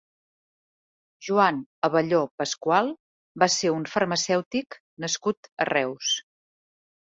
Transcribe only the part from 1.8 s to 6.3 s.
Abelló Pascual va ser un farmacèutic nascut a Reus.